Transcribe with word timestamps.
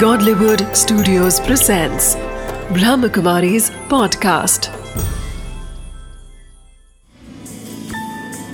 Godlywood 0.00 0.62
Studios 0.76 1.40
presents 1.40 2.16
Brahmakumari's 2.76 3.70
podcast. 3.92 4.68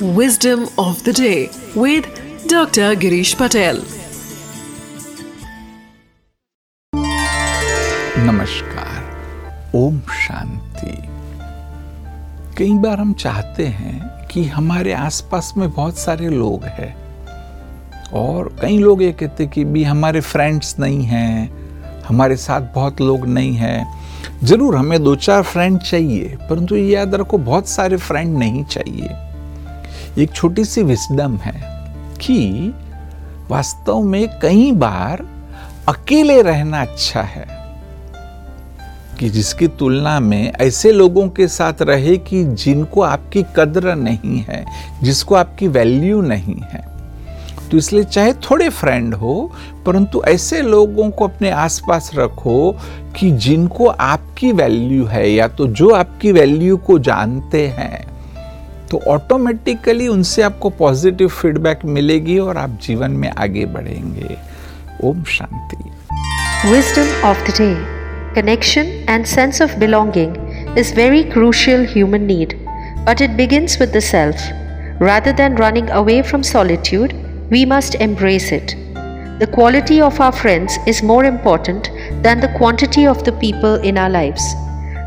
Wisdom 0.01 0.69
of 0.79 1.03
the 1.03 1.13
day 1.13 1.51
with 1.75 2.07
Dr. 2.47 2.95
Girish 2.95 3.35
Patel. 3.37 3.83
नमस्कार 8.29 9.71
ओम 9.75 10.01
शांति 10.25 10.97
कई 12.59 12.73
बार 12.83 12.99
हम 13.01 13.13
चाहते 13.25 13.67
हैं 13.67 14.27
कि 14.27 14.45
हमारे 14.45 14.93
आसपास 14.93 15.53
में 15.57 15.71
बहुत 15.71 15.99
सारे 15.99 16.29
लोग 16.29 16.65
हैं 16.65 16.95
और 18.15 18.57
कई 18.61 18.79
लोग 18.79 19.03
ये 19.03 19.13
कहते 19.13 19.47
कि 19.47 19.65
भी 19.65 19.83
हमारे 19.85 20.21
फ्रेंड्स 20.21 20.79
नहीं 20.79 21.03
हैं, 21.05 21.51
हमारे 22.07 22.37
साथ 22.37 22.75
बहुत 22.75 23.01
लोग 23.01 23.27
नहीं 23.27 23.55
हैं। 23.55 24.01
ज़रूर 24.45 24.77
हमें 24.77 25.03
दो 25.05 25.15
चार 25.17 25.43
फ्रेंड 25.43 25.79
चाहिए, 25.81 26.37
परंतु 26.51 26.77
ये 26.77 26.87
याद 26.87 27.15
रखो, 27.15 27.39
बहुत 27.39 27.69
सारे 27.69 27.97
फ्रेंड 27.97 28.37
नहीं 28.39 28.65
चाहिए। 28.65 30.23
एक 30.23 30.33
छोटी 30.33 30.65
सी 30.65 30.83
विस्डम 30.83 31.37
है 31.37 31.61
कि 32.21 32.75
वास्तव 33.51 34.01
में 34.01 34.29
कई 34.43 34.71
बार 34.75 35.27
अकेले 35.89 36.41
रहना 36.43 36.81
अच्छा 36.83 37.23
है, 37.23 37.47
कि 39.21 39.29
जिसकी 39.31 39.67
तुलना 39.69 40.19
में 40.21 40.53
ऐसे 40.53 40.93
लोगों 40.93 41.29
के 41.29 41.47
साथ 41.49 41.83
रहे 41.83 42.17
कि 42.19 42.45
जिनको 42.45 43.03
आपकी 43.03 43.45
कद्र 43.57 43.95
नहीं 43.95 44.39
है, 44.41 44.65
जिसको 45.03 45.35
आपकी 45.35 45.69
वैल्यू 45.69 46.21
नहीं 46.23 46.61
है। 46.63 46.91
तो 47.73 47.79
इसलिए 47.79 48.05
चाहे 48.05 48.33
थोड़े 48.33 48.69
फ्रेंड 48.69 49.15
हो, 49.15 49.53
परंतु 49.87 50.23
ऐसे 50.29 50.61
लोगों 50.63 51.11
को 51.11 51.27
अपने 51.29 51.51
आसपास 51.51 52.11
रखो 52.15 52.77
कि 53.17 53.31
जिनको 53.31 53.87
आपकी 53.87 54.53
वैल्यू 54.53 55.05
है 55.05 55.31
या 55.31 55.49
तो 55.49 55.67
जो 55.67 55.89
आपकी 55.91 56.33
वैल्यू 56.33 56.77
को 56.77 56.99
जानते 56.99 57.67
हैं 57.69 58.05
तो 58.91 59.01
ऑटोमेटिकली 59.09 60.09
उनसे 60.09 60.43
आपको 60.43 60.71
पॉजिटिव 60.71 61.29
फीडबैक 61.29 61.85
मिलेगी 61.85 62.39
और 62.39 62.57
आप 62.57 62.79
जीवन 62.83 63.11
में 63.11 63.29
आगे 63.31 63.67
बढ़ेंगे। 63.67 64.37
ओम 65.05 65.23
शांति। 65.25 65.77
Wisdom 66.71 67.29
of 67.29 67.51
the 67.51 67.55
day 67.61 67.75
connection 68.35 69.07
and 69.09 69.25
sense 69.25 69.63
of 69.63 69.77
belonging 69.77 70.79
is 70.79 70.95
very 70.97 71.23
crucial 71.23 71.87
human 71.91 72.21
need 72.21 72.55
but 73.07 73.23
it 73.23 73.31
begins 73.31 73.81
with 73.81 73.97
the 73.97 74.01
self 74.01 74.37
rather 75.03 75.33
than 75.33 75.55
running 75.57 75.89
away 75.91 76.23
from 76.23 76.43
solitude 76.45 77.13
we 77.53 77.67
must 77.67 77.97
embrace 77.97 78.51
it. 78.51 78.69
The 79.39 79.51
quality 79.53 80.01
of 80.01 80.19
our 80.21 80.33
friends 80.33 80.79
is 80.87 81.03
more 81.03 81.27
important 81.27 81.91
than 82.23 82.41
the 82.41 82.55
quantity 82.57 83.07
of 83.07 83.25
the 83.25 83.33
people 83.45 83.75
in 83.89 83.99
our 83.99 84.09
lives. 84.09 84.55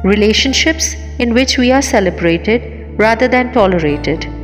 Relationships 0.04 0.94
in 1.18 1.34
which 1.34 1.58
we 1.58 1.72
are 1.72 1.82
celebrated 1.82 3.00
rather 3.00 3.28
than 3.28 3.52
tolerated. 3.52 4.35